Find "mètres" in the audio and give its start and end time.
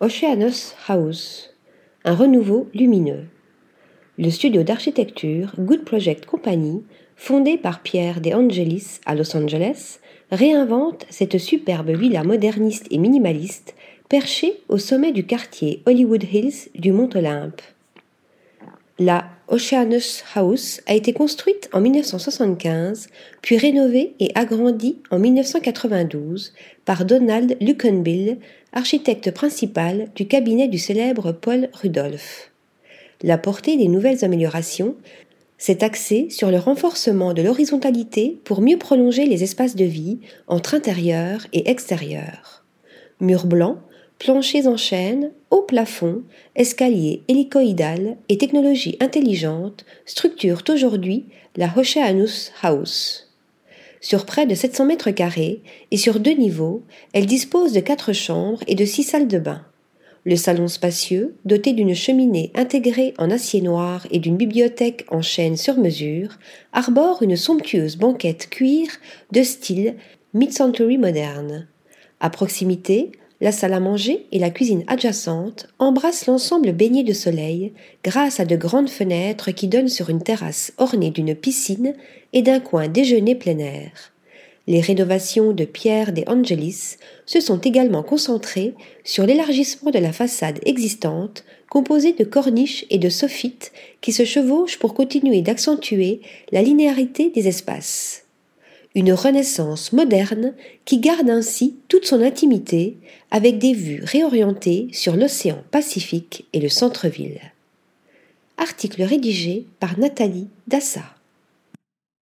54.86-55.10